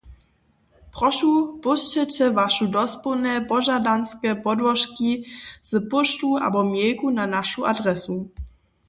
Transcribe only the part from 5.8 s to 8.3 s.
póštu abo mejlku na našu adresu.